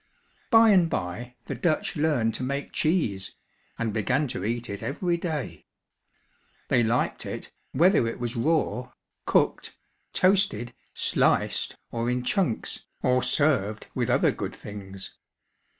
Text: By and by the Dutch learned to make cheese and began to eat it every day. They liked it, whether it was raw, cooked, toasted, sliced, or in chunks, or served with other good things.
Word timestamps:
By 0.49 0.71
and 0.71 0.89
by 0.89 1.35
the 1.45 1.53
Dutch 1.53 1.95
learned 1.95 2.33
to 2.33 2.41
make 2.41 2.71
cheese 2.71 3.35
and 3.77 3.93
began 3.93 4.27
to 4.29 4.43
eat 4.43 4.67
it 4.67 4.81
every 4.81 5.15
day. 5.15 5.67
They 6.69 6.81
liked 6.81 7.23
it, 7.23 7.51
whether 7.71 8.07
it 8.07 8.19
was 8.19 8.35
raw, 8.35 8.93
cooked, 9.27 9.77
toasted, 10.11 10.73
sliced, 10.95 11.77
or 11.91 12.09
in 12.09 12.23
chunks, 12.23 12.83
or 13.03 13.21
served 13.21 13.89
with 13.93 14.09
other 14.09 14.31
good 14.31 14.55
things. 14.55 15.13